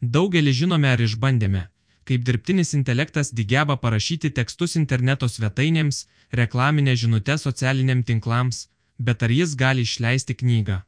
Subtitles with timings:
[0.00, 1.66] Daugelį žinome ar išbandėme,
[2.08, 8.68] kaip dirbtinis intelektas geba parašyti tekstus interneto svetainėms, reklaminę žinutę socialiniam tinklams,
[8.98, 10.80] bet ar jis gali išleisti knygą?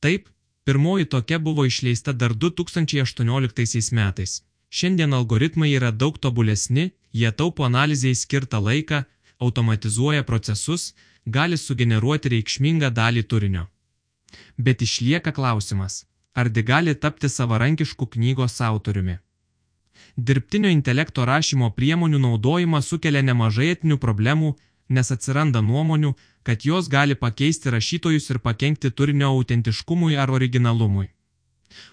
[0.00, 0.28] Taip,
[0.64, 4.42] pirmoji tokia buvo išleista dar 2018 metais.
[4.68, 9.04] Šiandien algoritmai yra daug tobulesni, jie taupo analizai skirtą laiką,
[9.40, 10.92] automatizuoja procesus,
[11.24, 13.66] gali sugeneruoti reikšmingą dalį turinio.
[14.56, 16.04] Bet išlieka klausimas,
[16.34, 19.16] ar di gali tapti savarankišku knygos autoriumi.
[20.16, 24.52] Dirbtinio intelekto rašymo priemonių naudojimas sukelia nemažai etinių problemų,
[24.88, 31.08] nes atsiranda nuomonių, kad jos gali pakeisti rašytojus ir pakengti turinio autentiškumui ar originalumui.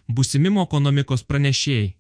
[0.08, 1.94] Busimimo ekonomikos pranešėjai,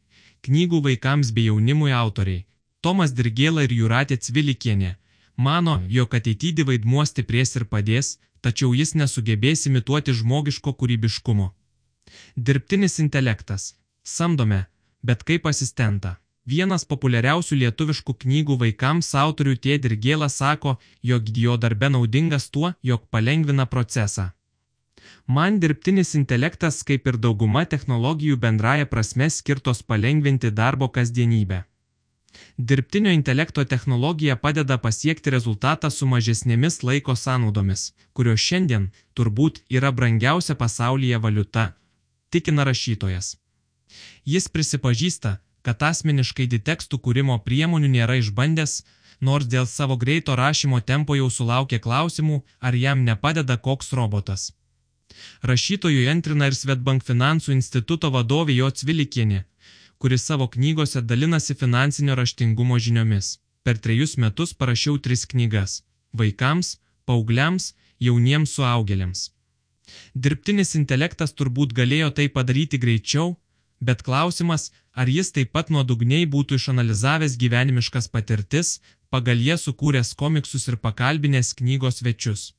[0.47, 2.45] knygų vaikams bei jaunimui autoriai,
[2.81, 4.95] Tomas Dirgėla ir Juratė Cvilikienė,
[5.35, 11.49] mano, jog ateitydi vaidmuo stiprės ir padės, tačiau jis nesugebės imituoti žmogiško kūrybiškumo.
[12.35, 13.75] Dirbtinis intelektas.
[14.03, 14.65] Samdome,
[15.03, 16.15] bet kaip asistentą.
[16.49, 23.65] Vienas populiariausių lietuviškų knygų vaikams autorių Tėdirgėla sako, jog jo darbe naudingas tuo, jog palengvina
[23.65, 24.31] procesą.
[25.27, 31.63] Man dirbtinis intelektas, kaip ir dauguma technologijų bendraja prasme skirtos palengvinti darbo kasdienybę.
[32.57, 40.55] Dirbtinio intelekto technologija padeda pasiekti rezultatą su mažesnėmis laiko sąnaudomis, kurios šiandien turbūt yra brangiausia
[40.55, 41.65] pasaulyje valiuta,
[42.29, 43.37] tikina rašytojas.
[44.25, 48.83] Jis prisipažįsta, kad asmeniškai ditekstų kūrimo priemonių nėra išbandęs,
[49.21, 54.51] nors dėl savo greito rašymo tempo jau sulaukė klausimų, ar jam nepadeda koks robotas.
[55.41, 59.43] Rašytojui antrina ir Svetbank finansų instituto vadovė Jo Cvilikienė,
[59.97, 63.37] kuris savo knygose dalinasi finansinio raštingumo žiniomis.
[63.63, 65.81] Per trejus metus parašiau tris knygas-
[66.19, 69.29] vaikams, paaugliams, jauniems suaugėliams.
[70.15, 73.37] Dirbtinis intelektas turbūt galėjo tai padaryti greičiau,
[73.79, 78.79] bet klausimas, ar jis taip pat nuodugniai būtų išanalizavęs gyvenimiškas patirtis,
[79.09, 82.53] pagal jie sukūręs komiksus ir pakalbinės knygos svečius.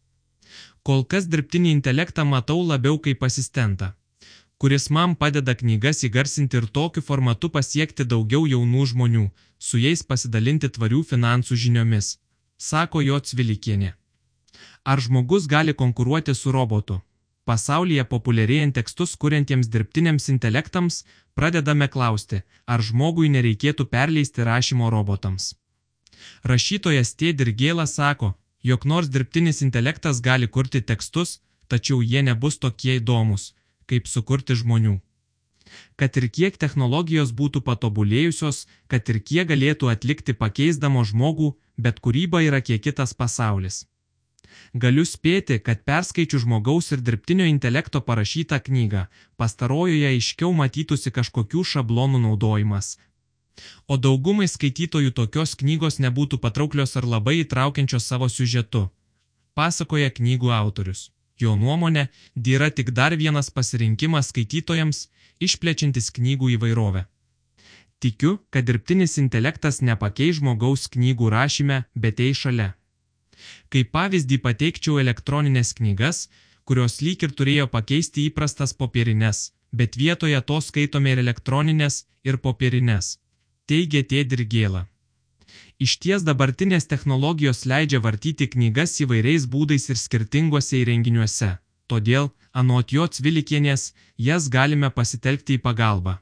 [0.82, 3.92] Kol kas dirbtinį intelektą matau labiau kaip asistentą,
[4.60, 9.26] kuris man padeda knygas įgarsinti ir tokiu formatu pasiekti daugiau jaunų žmonių,
[9.58, 12.16] su jais pasidalinti tvarių finansų žiniomis,
[12.56, 13.94] sako jo Cvilikienė.
[14.84, 17.00] Ar žmogus gali konkuruoti su robotu?
[17.48, 25.54] Pasaulyje populiarėjant tekstus kuriantiems dirbtiniams intelektams, pradedame klausti, ar žmogui nereikėtų perleisti rašymo robotams.
[26.44, 33.54] Rašytojas Tėdirgėla sako, jog nors dirbtinis intelektas gali kurti tekstus, tačiau jie nebus tokie įdomus,
[33.86, 34.98] kaip sukurti žmonių.
[35.96, 42.42] Kad ir kiek technologijos būtų patobulėjusios, kad ir kiek galėtų atlikti pakeisdamo žmogų, bet kūryba
[42.46, 43.84] yra kiek kitas pasaulis.
[44.74, 49.06] Galiu spėti, kad perskaičiu žmogaus ir dirbtinio intelekto parašytą knygą,
[49.36, 52.96] pastarojoje aiškiau matytųsi kažkokių šablonų naudojimas.
[53.86, 58.88] O daugumai skaitytojų tokios knygos nebūtų patrauklios ar labai įtraukiančios savo siužetu.
[59.54, 61.10] Pasakoja knygų autorius.
[61.40, 62.08] Jo nuomonė,
[62.56, 65.08] yra tik dar vienas pasirinkimas skaitytojams,
[65.40, 67.06] išplečiantis knygų įvairovę.
[68.00, 72.74] Tikiu, kad dirbtinis intelektas nepakeis žmogaus knygų rašyme, bet ei šalia.
[73.72, 76.28] Kaip pavyzdį pateikčiau elektroninės knygas,
[76.64, 83.18] kurios lyg ir turėjo pakeisti įprastas popierinės, bet vietoje to skaitome ir elektroninės, ir popierinės.
[83.66, 84.86] Teigia Tėdirgėla.
[85.80, 91.50] Iš ties dabartinės technologijos leidžia vartyti knygas įvairiais būdais ir skirtinguose įrenginiuose,
[91.90, 96.18] todėl, anot jo Cvilikienės, jas galime pasitelkti į pagalbą.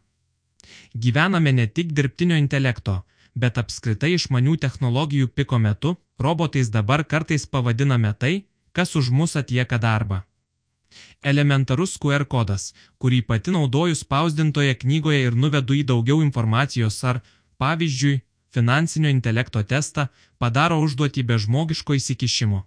[0.95, 3.03] Gyvename ne tik dirbtinio intelekto,
[3.35, 9.79] bet apskritai išmanių technologijų piko metu, robotais dabar kartais pavadiname tai, kas už mus atlieka
[9.79, 10.23] darbą.
[11.23, 17.21] Elementarus QR kodas, kurį pati naudoju spausdintoje knygoje ir nuvedu į daugiau informacijos ar,
[17.59, 18.23] pavyzdžiui,
[18.55, 20.09] finansinio intelekto testą,
[20.39, 22.65] padaro užduotį be žmogiško įsikišimo.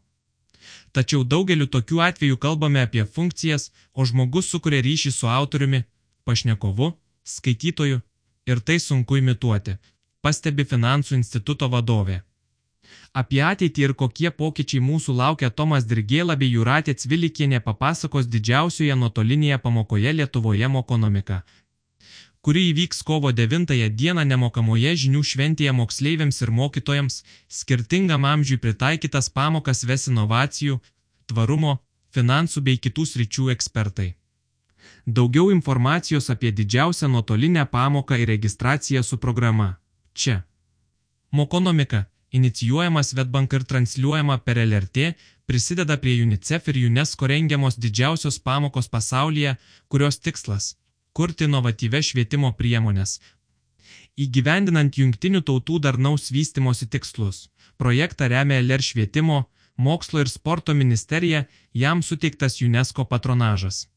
[0.95, 5.85] Tačiau daugeliu tokių atvejų kalbame apie funkcijas, o žmogus sukuria ryšį su autoriumi,
[6.27, 6.91] pašnekovu,
[7.23, 8.01] skaitytoju,
[8.51, 9.77] ir tai sunku imituoti,
[10.21, 12.21] pastebi Finansų instituto vadovė.
[13.13, 19.57] Apie ateitį ir kokie pokyčiai mūsų laukia Tomas Dirgėla bei Juratė Cvilikienė papasakos didžiausioje nuotolinėje
[19.65, 21.41] pamokoje Lietuvoje Mokonomika,
[22.41, 29.83] kuri įvyks kovo 9 dieną nemokamoje žinių šventėje moksleiviams ir mokytojams, skirtingam amžiui pritaikytas pamokas
[29.85, 30.79] ves inovacijų,
[31.29, 31.77] tvarumo,
[32.15, 34.15] finansų bei kitų sričių ekspertai.
[35.05, 39.75] Daugiau informacijos apie didžiausią nuotolinę pamoką ir registraciją su programa
[40.13, 40.43] čia.
[41.31, 45.13] Mokonomika, inicijuojama Svetbank ir transliuojama per LRT,
[45.45, 49.55] prisideda prie UNICEF ir UNESCO rengiamos didžiausios pamokos pasaulyje,
[49.87, 50.75] kurios tikslas
[51.13, 53.19] kurti inovatyves švietimo priemonės.
[54.19, 57.47] Įgyvendinant jungtinių tautų darnaus vystimosi tikslus,
[57.79, 59.45] projektą remia LR švietimo,
[59.77, 63.87] mokslo ir sporto ministerija, jam suteiktas UNESCO patronažas.